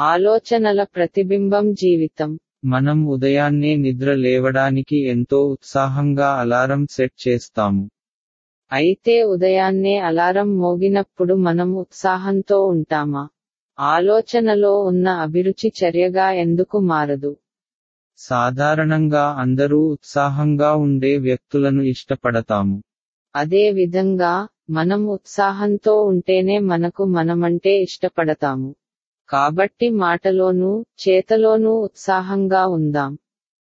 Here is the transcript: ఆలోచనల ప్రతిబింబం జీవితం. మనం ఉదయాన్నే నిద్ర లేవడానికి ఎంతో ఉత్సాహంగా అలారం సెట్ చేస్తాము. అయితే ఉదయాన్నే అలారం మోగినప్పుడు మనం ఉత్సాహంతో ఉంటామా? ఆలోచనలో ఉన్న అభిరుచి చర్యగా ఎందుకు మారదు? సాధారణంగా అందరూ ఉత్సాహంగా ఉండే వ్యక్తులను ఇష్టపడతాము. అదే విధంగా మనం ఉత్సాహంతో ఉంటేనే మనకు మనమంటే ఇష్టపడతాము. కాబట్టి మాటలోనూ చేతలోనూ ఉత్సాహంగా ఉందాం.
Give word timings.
ఆలోచనల 0.00 0.82
ప్రతిబింబం 0.82 1.72
జీవితం. 1.72 2.38
మనం 2.64 3.06
ఉదయాన్నే 3.06 3.76
నిద్ర 3.76 4.14
లేవడానికి 4.14 5.08
ఎంతో 5.08 5.46
ఉత్సాహంగా 5.46 6.28
అలారం 6.34 6.86
సెట్ 6.86 7.28
చేస్తాము. 7.28 7.90
అయితే 8.72 9.22
ఉదయాన్నే 9.22 9.98
అలారం 9.98 10.58
మోగినప్పుడు 10.58 11.34
మనం 11.34 11.74
ఉత్సాహంతో 11.74 12.66
ఉంటామా? 12.66 13.28
ఆలోచనలో 13.80 14.78
ఉన్న 14.78 15.08
అభిరుచి 15.08 15.72
చర్యగా 15.80 16.30
ఎందుకు 16.30 16.78
మారదు? 16.78 17.36
సాధారణంగా 18.18 19.36
అందరూ 19.38 19.92
ఉత్సాహంగా 19.92 20.74
ఉండే 20.74 21.18
వ్యక్తులను 21.18 21.82
ఇష్టపడతాము. 21.82 22.82
అదే 23.36 23.70
విధంగా 23.70 24.48
మనం 24.70 25.06
ఉత్సాహంతో 25.06 26.02
ఉంటేనే 26.02 26.58
మనకు 26.58 27.04
మనమంటే 27.04 27.82
ఇష్టపడతాము. 27.82 28.74
కాబట్టి 29.30 29.90
మాటలోనూ 29.98 30.70
చేతలోనూ 31.02 31.72
ఉత్సాహంగా 31.80 32.66
ఉందాం. 32.68 33.12